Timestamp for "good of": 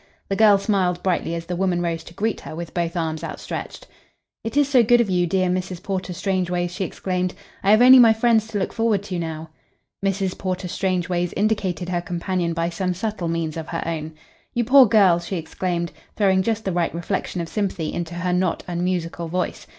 4.81-5.11